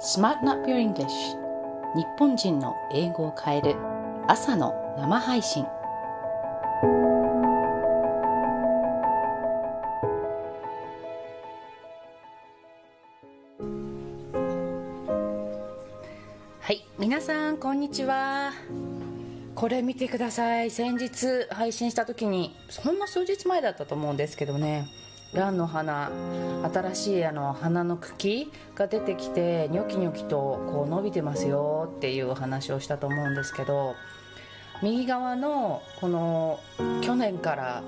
[0.00, 1.08] Smart Not Pure English.
[1.96, 3.74] 日本人の英語を変える。
[4.28, 5.64] 朝の生配信。
[16.60, 18.52] はい皆さんこんにちは。
[19.56, 20.70] これ見てください。
[20.70, 22.54] 先日配信した時に
[22.84, 24.86] ほんの数日前だったと思うんですけどね。
[25.34, 26.10] ランの花
[26.72, 30.36] 新しいあの花の茎が出てきてニョキニョキと
[30.72, 33.94] こう伸びてますよっていう話をしたと思うんですけど
[34.82, 36.60] 右側のこの
[37.02, 37.82] 去年から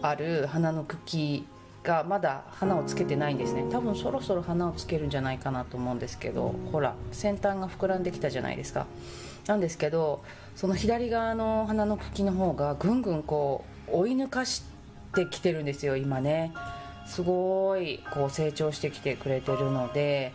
[0.00, 1.46] ある花の茎
[1.82, 3.64] がまだ花をつけてないんですね。
[3.70, 8.86] 多分そろそろ花をつけるんじゃないかなと思うんですけどほら先端が膨らんできたじゃないですか。
[9.46, 10.22] なんですけど
[10.56, 14.64] その左側の花の茎の方がぐんぐんこう追い抜かし
[15.14, 16.52] てきてるんですよ今ね。
[17.06, 20.32] すごいこう成長してきてくれてるので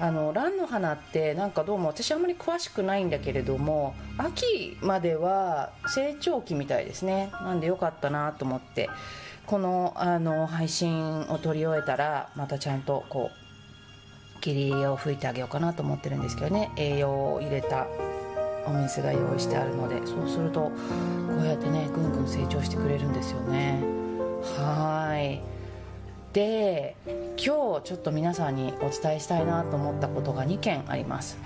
[0.00, 7.30] あのランの花ってなんかどうも私あんまり詳しくないんだけれども秋までは成長期みたいですね。
[7.42, 8.88] なんでよかったなと思って
[9.46, 13.30] このあの配信を撮り終えたらまたちゃんとこ
[14.36, 16.70] う霧を吹いてあげようかなと思ってるんですけどね。
[16.76, 17.86] 栄養を入れた
[18.66, 20.72] お水が用意してあるのでそうするとこ
[21.42, 23.82] うやってねぐんぐん成長してくれるんですよね。
[24.56, 25.57] はい。
[26.32, 31.38] で今日ちょっと皆さんにお伝えしたいなと思ったことが2件あります。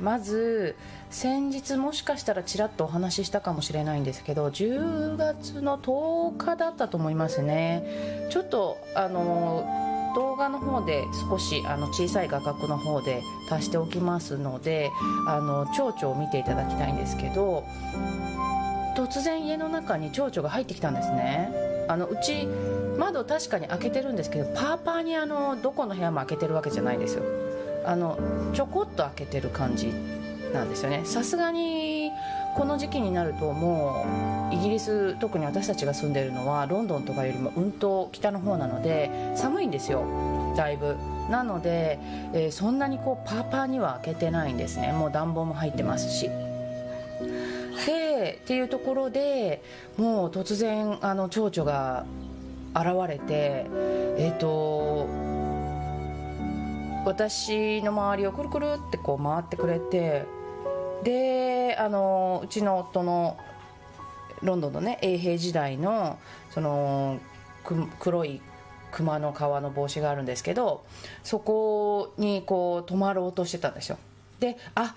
[0.00, 0.76] まず
[1.10, 8.28] 先日もしかしたらちらっとお話ししたかもしれないんですけど10月の10日だったと思いますね。
[8.30, 9.68] ちょっとあの
[10.14, 14.90] 動画の方で少しあの小さい画角の方で足しておきますので
[15.28, 17.64] あの蝶々を見ていただきたいんですけど
[18.96, 21.50] 突然家の中に蝶々が入ってきたんですね。
[21.88, 22.48] あのうち
[23.00, 27.24] 窓確かに開けてるんですけどパーパーにあのどこの部屋も開けてるわけじゃないんですよ。
[27.86, 28.18] あの
[28.52, 29.90] ちょこっと開けてる感じ
[30.52, 31.00] なんですよね。
[31.04, 32.10] さすがに
[32.54, 34.04] この時期になるとも
[34.52, 40.04] うイギリス特に私たちが住んでるのはロンドンとかよりもうんと北の方なので寒いんですよ。
[40.56, 40.96] だいぶ。
[41.30, 41.98] なので、
[42.34, 44.92] えー、そんなにこうパーパーには開けてないんですね。
[44.92, 46.28] もう暖房も入ってますし。
[47.86, 49.62] でっていうところで
[49.96, 52.04] もう突然あの蝶々が
[53.06, 53.66] れて
[54.18, 55.08] えっ、ー、と
[57.04, 60.26] 私の周りをくるくるってこう回ってくれて
[61.02, 63.38] であのうちの夫の
[64.42, 66.18] ロンドンのね衛兵時代の
[66.50, 67.18] その
[67.98, 68.40] 黒い
[68.92, 70.84] 熊の皮の帽子があるんですけど
[71.22, 73.98] そこにこう泊まろうとしてたんですよ。
[74.40, 74.94] であ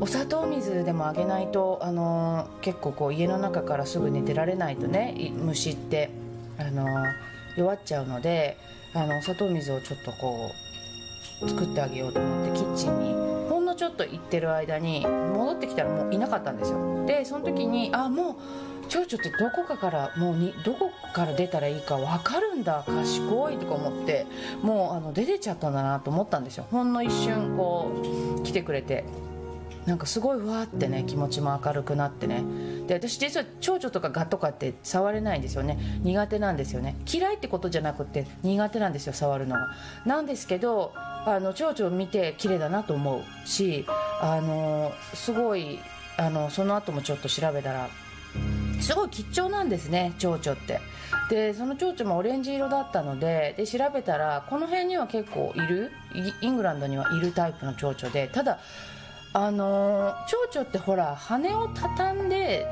[0.00, 6.10] お砂糖水でもあげないとあの結構こう家の中からすぐ寝てられないとね虫って
[6.58, 6.86] あの
[7.56, 8.56] 弱っちゃうので
[8.94, 10.50] あの砂糖水をちょっとこ
[11.42, 13.32] う作ってあげようと思ってキッチンに。
[13.48, 17.04] ほんのちょっと行ってる間に戻ってきたらもういなかったんですよ。
[17.06, 18.34] でその時にあもう
[18.88, 22.82] 蝶々ってどこかからもうにどこから出たらいいか分かるんだ。
[22.86, 24.26] 賢いとか思って
[24.62, 26.66] もうあの出てちゃったんだなと思ったんですよ。
[26.70, 27.92] ほんの一瞬こ
[28.38, 29.04] う来てくれて。
[29.86, 32.44] なんかすごいわーってね気持ちも明るくなってね。
[32.86, 35.78] で私実は蝶々とかガとかって触れないんですよね。
[36.02, 36.96] 苦手なんですよね。
[37.12, 39.70] 嫌いってことじゃなくて苦手なんですよ触るのが。
[40.04, 43.86] なんですけどあの蝶々を見て綺麗だなと思うし
[44.20, 45.78] あのすごい
[46.16, 47.88] あのその後もちょっと調べたら
[48.80, 50.80] すごい吉兆なんですね蝶々って。
[51.28, 55.92] でその蝶々もオレンジ色だったのでで調べたらこの辺には結構いる
[56.40, 58.58] イングランドにはいるタイプの蝶々でただ
[59.34, 62.66] あの蝶々ってほら羽を畳んで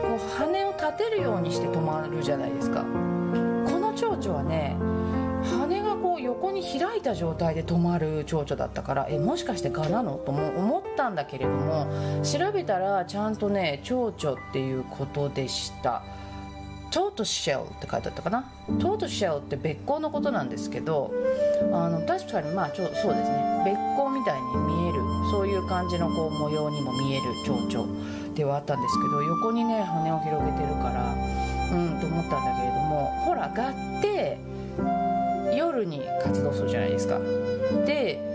[0.00, 2.82] こう羽を立てるようにして止まるじゃないですか。
[2.82, 4.76] この蝶々はね
[5.60, 10.14] 羽がこう横に開いた状態で止まる蝶々だったからえもしかして蛾なの？
[10.14, 11.86] とも思ったんだけれども
[12.22, 16.02] 調べたらちゃんとね蝶々っていうことでした。
[16.90, 18.50] トートシェルって書いてあったかな？
[18.80, 21.12] トートシェルって別光のことなんですけど
[21.70, 23.62] あの確かにまあちょそうですね。
[23.66, 31.14] 別光みたいに見えるそういう感じのこう模様にも見える蝶々ではあったんですけど横にね羽を広げてるから
[31.72, 34.38] うんと思ったんだけれどもほら蛾って
[35.54, 37.18] 夜に活動するじゃないですか。
[37.84, 38.28] で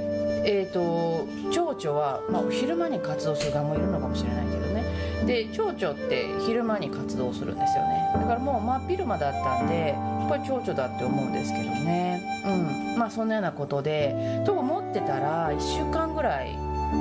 [0.45, 4.83] えーと、蝶々は、まあ、昼間に活動する蛾もいるのかもしれないけどね。
[5.25, 8.11] で蝶々って昼間に活動するんですよね。
[8.13, 12.21] だからもう真っ昼間だったんでやっぱり蝶々だって思うんですけどね。
[12.45, 12.99] うん。
[12.99, 16.57] まあそんなようなことでと思ってたら1週間ぐらい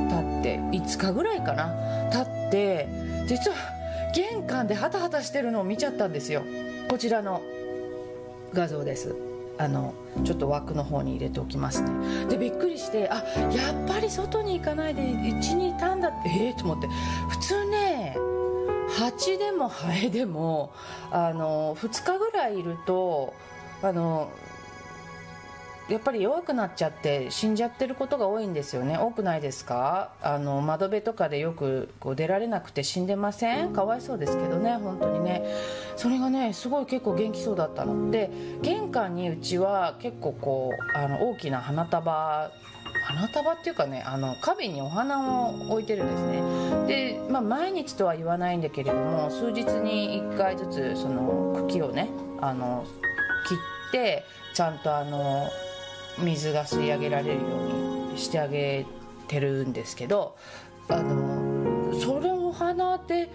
[0.08, 1.68] 経って5日ぐらいかな。
[2.10, 2.88] 経って
[3.26, 3.56] 実は
[4.14, 6.42] 玄関でハタハタしてるのを見ちゃったんですよ。
[6.88, 7.42] こちらの
[8.52, 9.14] 画像です。
[9.58, 9.94] あの
[10.24, 12.26] ちょっと枠の方に入れておきますね。
[12.28, 13.16] でびっくりしてあ
[13.54, 16.88] やっぱり外に行かないでうちにいたんだってええー、と思って。
[17.28, 18.16] 普通ね
[18.88, 20.72] 蜂でもハエでも
[21.10, 23.32] あの2日ぐらいいると
[23.82, 24.30] あの
[25.92, 28.96] やっぱり弱くなっちゃって死んじゃってることが多いんですよね。
[28.98, 30.12] 多くないですか？
[30.22, 33.72] あの窓辺とかでよくこう出られなくて死んでません？
[33.72, 35.44] かわいそうですけどね本当にね。
[35.96, 38.10] それがねすごい結構元気そうだったの。
[38.10, 38.30] で
[38.62, 42.50] 玄関にうちは結構こうあの大きな花束
[43.04, 46.86] 花束っていうかねあの花瓶にお花を置いてるんですね。
[46.86, 52.08] で、まあ、毎日とは言わないんだけれども数日に1回ずつその茎をね
[52.40, 52.84] あの
[53.48, 53.54] 切
[53.88, 54.24] って
[54.54, 55.46] ちゃんとあの
[56.18, 57.40] 水が吸い上げられるよ
[58.10, 58.86] うにしてあげ
[59.28, 60.36] てるんですけど
[60.88, 63.30] あのそれを花で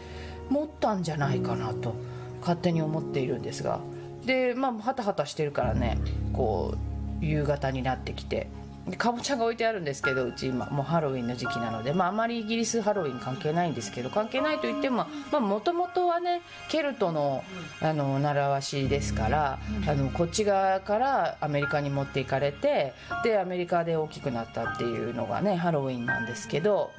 [0.50, 1.96] 持ったんじゃないかなと
[2.42, 3.80] 勝手に思っているんですが。
[4.26, 5.98] でまあハタハタしてるからね
[6.34, 6.76] こ
[7.22, 8.50] う夕方になってきて
[8.96, 17.44] かぼちゃが置いてあるんですけどうち今もうハロウィンの時期なので、まあ、あまりイギリスハロウィン関係ないんですけど関係ないといってももともとはねケルトの
[17.82, 22.94] あの習わしですからあのこっち側からアメリカに持っていかれて
[23.24, 26.92] でアメリカで大きくなったっていうのがねハロウィンなんですけど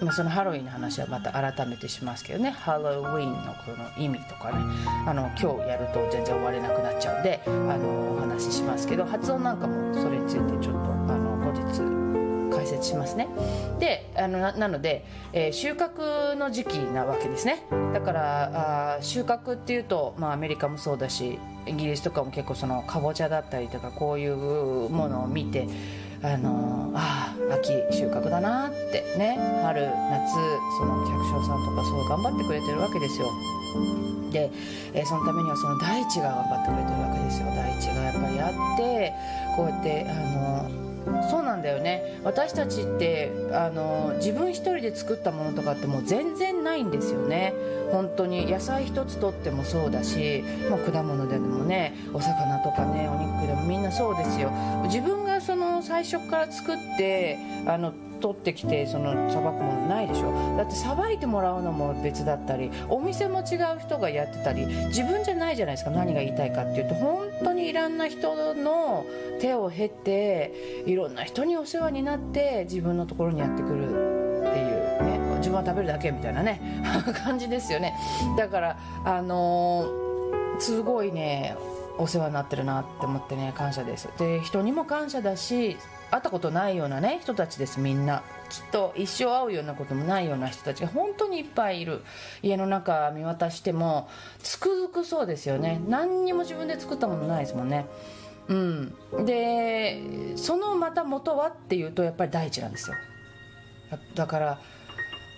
[0.00, 4.58] まあ、そのハロウィンの話はまた改めてしますけどねハロウィンのこの意味とかね
[5.06, 11.21] あの今日やると全然終われなくなっちゃうんであのお話ししますけど発音なんかもそれについてちょっとあの
[11.54, 12.02] 日
[12.52, 13.28] 解説しますね。
[13.78, 17.64] であのなので、えー、収穫の時期なわけですね。
[17.92, 25.66] だからあ収穫っていうと、まあ、アメリカもそうだしイギリスとかも結構そのかぼちゃだったりとかこういうものを見て
[26.22, 30.34] あのああ秋収穫だなってね春夏
[30.78, 33.26] その百姓さんとかそう頑張ってくれてるわけですよ。
[34.30, 34.50] で、
[34.94, 37.46] えー、そのためにはその大地が頑張ってくれてるわけですよ。
[37.48, 39.12] 大地がやっぱりあって
[39.56, 40.81] こうやってあの
[41.30, 42.20] そうなんだよね。
[42.24, 47.52] 私たちってあの自分一人で作ったものとかってもう全然ないんですよね。
[47.90, 48.50] 本当に。
[48.50, 54.50] 野菜一つとってもそうだし、まあ、果物でもねお魚とかねお肉でもみんなそうですよ。
[54.84, 60.56] 自分がその最初から作ってあの取ってきてそのさばくものないでしょ？
[60.56, 69.04] だってさばいてもらうのも別だったりお店も違う人がやってたり自分じゃないじゃないですか何が言いたいかっていうと本当にいろんな人の
[69.40, 73.86] 手を経ていろんな人にお世話になって自分のところにやってくる
[74.40, 76.60] っていうね自分は食べるだけみたいなね
[77.24, 77.94] 感じですよね。
[78.38, 81.56] だからあのー、すごいね
[81.98, 84.08] お世話になってるなって思ってね感謝です。
[84.18, 85.76] で人にも感謝だし
[86.12, 88.22] 会ったことないようなね人たちですみんな。
[88.50, 92.02] きっと一生会うようなこともないような人たちが本当にいっぱいいる。
[92.42, 94.10] 家の中見渡しても
[94.42, 95.80] つくづくそうですよね。
[95.88, 97.86] 何にも自分で作ったものないですもんね。
[98.48, 98.94] うん。
[99.24, 102.96] でそのまた元はっていうとやっぱり大地なんですよ。
[104.14, 104.58] だから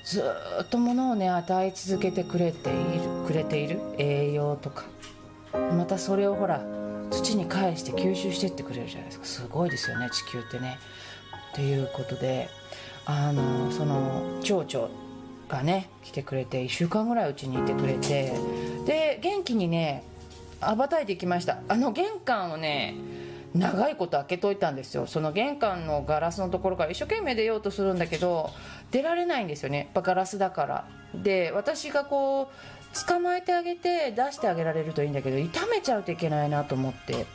[0.05, 0.25] ず
[0.63, 4.83] っと物をね与え続けてくれているくれている栄養とか。
[5.77, 6.65] またそれをほら
[7.15, 9.25] 土に返して吸収してってくれるじゃないですか。
[9.25, 10.79] すごいですよね地球ってね。
[11.55, 12.49] ということで
[13.07, 14.89] あのその蝶々
[15.49, 18.33] がね来てくれて1週間ぐらいうちにいてくれて
[18.87, 20.03] で元気にね
[20.61, 21.59] 羽ばたいていきました。
[21.69, 22.95] あの玄関をね
[23.55, 25.07] 長いこと開けといたんですよ。
[25.07, 28.51] その玄関のガラスのところから一生懸命出ようとするんだけど
[28.91, 29.79] 出られないんですよね。
[29.79, 30.89] やっぱガラスだから。
[31.15, 32.74] で私がこう
[33.07, 37.27] 捕まえてあげて出してあげられるといいんだけど痛めちゃうといけないなと思って。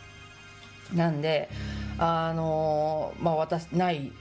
[0.94, 1.50] なんで
[1.98, 4.12] あのまあ私ない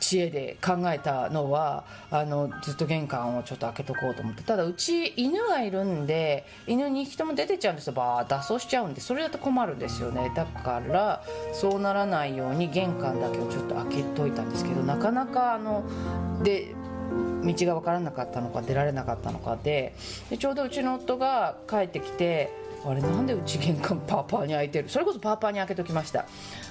[0.00, 4.42] 知恵で考えたのはあのずっと玄関をちょっと開けとこうと思って。
[4.42, 7.92] ただうち犬がいるんで犬2匹とも出てちゃうんですよ。
[7.92, 9.00] バー脱走しちゃうんで。
[9.00, 10.32] それだと困るんですよね。
[10.34, 11.22] だから
[11.52, 15.84] そうならないように玄関だけをちょっと開けといたんですけどなかなかあの
[16.42, 16.74] で
[17.44, 19.94] 道が分からなかったのか出られなかったのかで
[20.28, 22.52] でちょうどうちの夫が帰ってきて
[22.84, 26.24] あれなんでうち玄関パーパーに開いてるそれこそパーパーに開けときました。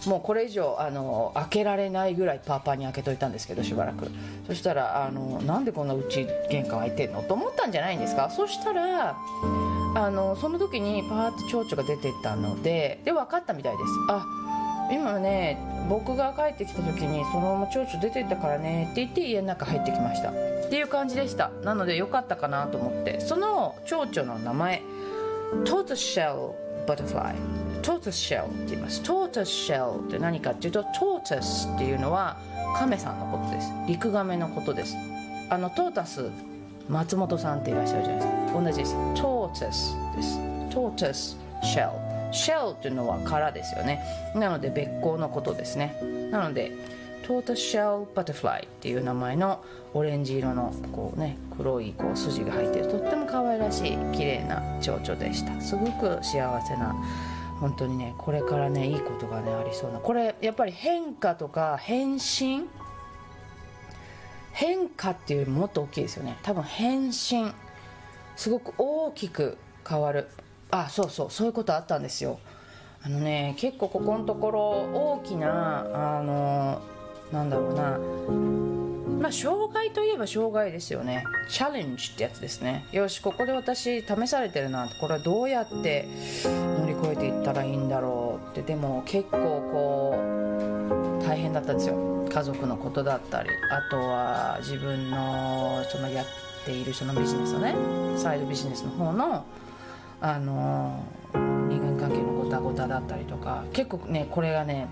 [0.08, 4.10] もうこれ以上あの開けられないぐらいパーパーに開けといたんですけどしばらく。
[4.48, 8.32] そしたらあのなんでこんなうち玄関開いてんのと思ったんじゃないんですか？
[8.32, 9.18] そしたら
[9.96, 13.90] あのその時にパーッと蝶々が出てったのでで分かったみたいです。
[14.10, 14.26] あ
[14.92, 20.30] 今ね僕が帰ってきた時にそのまま蝶々出てったからねって言って家の中入ってきました。
[20.30, 20.34] っ
[20.70, 21.50] ていう感じでした。
[21.64, 23.20] なのでよかったかなと思って。
[23.22, 24.82] その蝶々の名前
[25.66, 26.54] トートシェル
[26.88, 27.36] バタフライ
[27.82, 29.02] トートシェルって言います。
[29.02, 32.38] トートシェルって何かっていうとトータスっていうのは
[32.78, 33.72] 亀さんのことです。
[33.88, 34.96] 陸亀のことです。
[35.50, 36.30] あのトータス
[36.88, 38.62] 松本さんっていらっしゃるじゃないですか。
[38.62, 38.94] 同じです。
[39.16, 40.40] トータスです。
[40.70, 44.02] トータスシェルシェルっていうのは殻ですよね。
[44.36, 45.96] なので別光のことですね。
[46.32, 46.72] なので
[47.26, 52.88] トータシェルバタフライっていう名前のオレンジ色のこうね黒いこう筋が入ってる。
[52.88, 55.62] とっても可愛らしい綺麗な蝶々でした。
[55.62, 56.96] すごく幸せな
[57.60, 60.00] 本当にねこれからねいいことがねありそうな。
[60.00, 62.68] これやっぱり変化とか変身？
[64.52, 66.38] 変化っていうよりもっと大きいですよね。
[66.42, 67.52] 多分変身。
[68.36, 69.58] すごく大きく
[69.88, 70.28] 変わる。
[70.72, 72.40] あそうそうそういうことあったんですよ。
[73.02, 76.82] あのね結構ここのところ大きなあの
[77.32, 77.98] なんだろうな
[79.22, 81.24] まあ障害といえば障害ですよね。
[81.50, 82.86] チャレンジってやつですね。
[82.92, 86.08] よしここで私試されてるなこれはどうやって
[86.46, 88.62] 乗り越えていったらいいんだろうって。
[88.62, 89.38] でも結構
[89.72, 90.16] こ
[91.22, 92.28] う大変だったんですよ。
[92.30, 96.26] 家族のことだったりあとは自分のそのやっ
[96.64, 97.76] ているそのビジネスのね
[98.18, 99.44] サイドビジネスの方の
[100.22, 104.88] あの人間関係のごたごただったりとか結構ねこれがね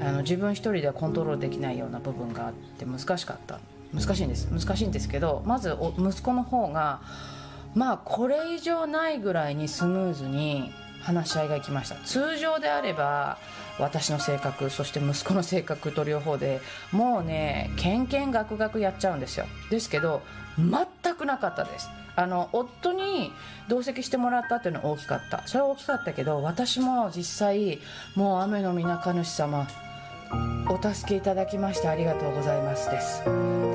[0.00, 3.60] あの自分一人ではコントロールできないような部分があって難しかった。
[3.92, 4.46] 難しいんです。
[4.46, 7.00] 難しいんですけどまず息子の方が
[7.74, 10.72] まあこれ以上ないぐらいにスムーズに
[11.04, 11.96] 話し合いがいきました。
[11.96, 13.38] 通常であれば
[13.78, 16.60] 私の性格そして息子の性格と両方で
[16.92, 19.46] もうねけんけんがくがくやっちゃうんですよ。
[19.70, 20.22] ですけど
[20.58, 21.88] 全くなかったです。
[22.16, 23.32] あの夫に
[23.68, 25.42] 同席してもらったっていうのは大きかった。
[25.46, 27.80] それは大きかったけど私も実際
[28.14, 29.66] もう雨のみなか主様
[30.68, 33.24] お助けいただきましてありがとうございますです。
[33.24, 33.30] で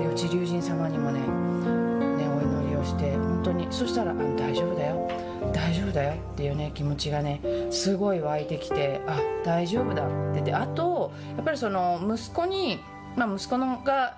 [0.07, 5.28] うち龍神様にもねねお祈りをして本当にそしたらあの大丈夫だよ。
[5.59, 12.79] 大丈夫だよっていうね気持ちがねすごい湧いてきてあ大丈夫だってであとやっぱりその息子に
[13.15, 14.17] まあ、息子のが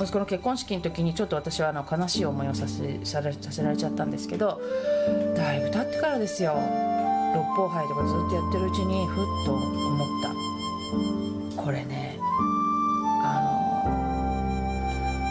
[0.00, 4.60] 息子の結婚式の時にちょっと私はあの悲しい思いをさせさせられちゃったんですけど
[5.36, 6.54] だいぶ経ってからですよ。
[7.34, 10.08] 六方杯とかずっとやってるうちにふっと思っ
[11.56, 11.62] た。
[11.62, 12.18] これね
[13.22, 13.40] あ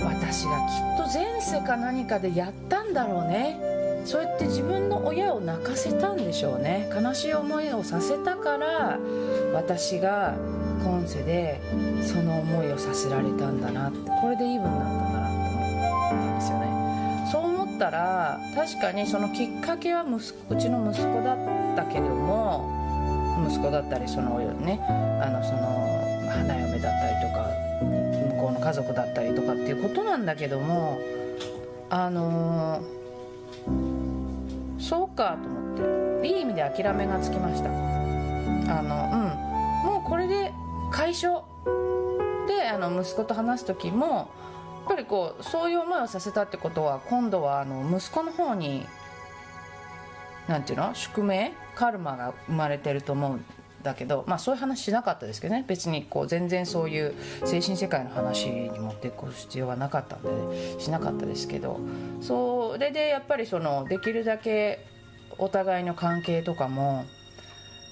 [0.01, 3.70] の私がきっと前世か何かでやったんだろうね。
[4.05, 6.89] そうやって自分の親を泣かせたんでしょうね。
[6.93, 9.00] 悲しい思いをさせたから
[9.53, 10.36] 私が
[10.84, 11.60] 今世で
[12.01, 17.27] その思いをさせられたんだなってこれでイーブンだったんだなと思ったんですよね。
[17.31, 22.81] そう思ったら確かにそのきっかけは息うちの息子だったけども
[23.48, 24.79] 息子だったりそのね
[25.22, 27.50] あのその花嫁だったりとか
[28.36, 31.00] 向こうの家族だったりとかっていうことなんだけども
[31.89, 33.00] あのー、
[34.91, 37.69] そうかと思っていい意味で諦めがつきました。
[37.69, 39.10] あの
[39.86, 39.93] うん。
[39.93, 40.51] もうこれで
[40.91, 41.45] 解消。
[42.45, 44.27] であの息子と話す時もやっ
[44.89, 48.86] ぱりこうそういう思いをさせたってことは今度はあの息子の方に
[50.50, 50.93] 何て言うの？
[50.93, 51.53] 宿命？
[51.74, 53.36] カルマが生まれてると思う。
[53.36, 53.45] ん
[53.81, 55.65] だけどまあそういう話しなかったですけどね。
[55.67, 57.13] 別にこう全然そういう
[57.45, 61.79] 精神世界の話に持っていく必要はなかったんで、ね、しなかったですけど。
[62.21, 64.85] それでやっぱりそのできるだけ
[65.38, 67.05] お互いの関係とかも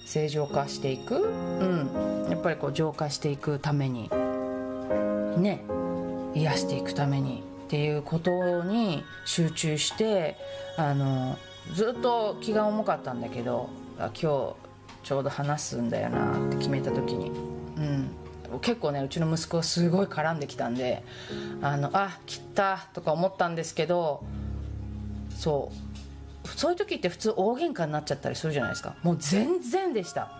[0.05, 4.09] 正常化していく、うん、やっぱりこう浄化していくために
[5.37, 5.63] ね。
[6.33, 10.35] 癒していくためにっていうことに集中して
[10.77, 11.37] あの
[11.73, 14.55] ずっと気が重かったんだけど今日
[15.03, 18.09] ちょうど話すんだよなって決めた時に、うん、
[18.61, 21.03] 結構ねうちの息子がすごい絡んできたんで
[21.61, 24.23] あのあ切ったとか思ったんですけど
[25.35, 25.89] そう。
[26.55, 28.95] そういう時って普通大喧嘩になっちゃったりするじゃないですか。
[29.03, 30.31] もう全然でした。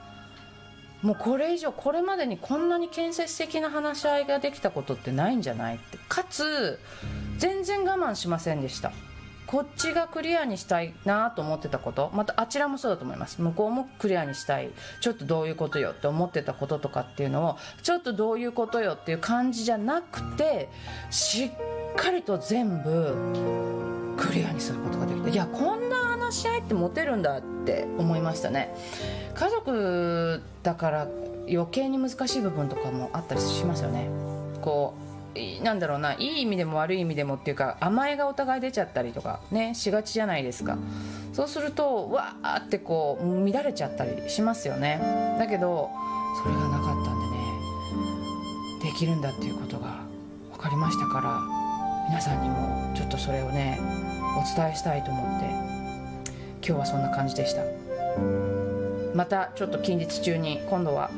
[1.02, 5.98] もうこれ以上これまでにこんなに建設的な話し合いができたことってないんじゃないって。
[6.10, 6.80] かつ
[7.38, 8.92] 全然我慢しませんでした。
[9.50, 13.42] こっちがクリアにしたいなと思ってたことまたあちらもそうだと思います。
[13.42, 14.70] 向こうもクリアにしたい。
[15.02, 20.70] ちょっとどういうことよって思ってたこととかっていうのをちょっとどういうことよっていう感じじゃなくて
[21.10, 21.52] しっ
[21.96, 28.76] かりと全部クリアにすることができていやこんな話し合いってモテるんだって思いましたね。
[29.34, 31.08] 家族だから
[31.50, 34.10] 余計に難しい部分とかもあったりしますよね。
[34.62, 35.09] こう
[35.64, 40.78] なんだろうないい意味でも悪い意味でもっていうか甘えがお互い出ちゃったりとかねしがちじゃないですか。
[41.34, 45.00] そうするとわーってこう乱れちゃったりしますよね。
[45.38, 45.90] だけど
[46.44, 50.00] それがなかったんでねできるんだっていうことが
[50.52, 51.40] 分かりましたから
[52.10, 53.80] 皆さんにもちょっとそれをね
[54.38, 55.46] お伝えしたいと思って
[56.68, 57.62] 今日はそんな感じでした。
[59.16, 61.10] またちょっと近日中に今度は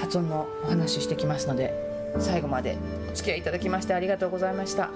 [0.00, 1.72] 発音のお話ししてきますので
[2.18, 2.76] 最後まで
[3.14, 4.90] 付き合いいただきましてありがとうございました。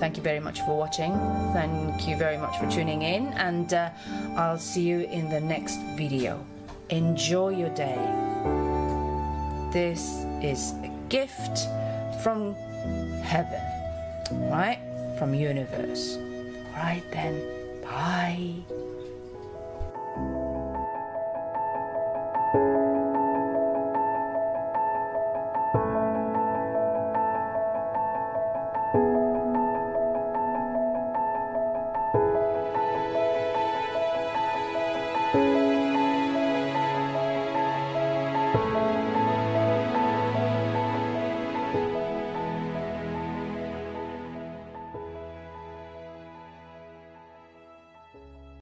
[0.00, 1.12] Thank you very much for watching.
[1.52, 3.90] Thank you very much for tuning in and、uh,
[4.36, 6.38] I'll see you in the next video.
[6.88, 7.96] Enjoy your day.
[9.72, 11.68] This is a gift
[12.22, 12.54] from
[13.22, 13.72] heaven
[14.50, 14.78] Right?
[15.18, 16.18] From universe.
[16.74, 17.40] Alright then.
[17.82, 18.81] Bye.